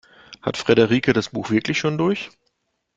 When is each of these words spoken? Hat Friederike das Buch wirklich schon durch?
Hat 0.41 0.57
Friederike 0.57 1.13
das 1.13 1.29
Buch 1.29 1.51
wirklich 1.51 1.77
schon 1.77 1.99
durch? 1.99 2.31